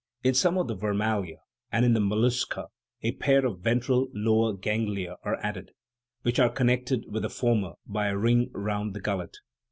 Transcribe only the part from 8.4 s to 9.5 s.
round the gullet.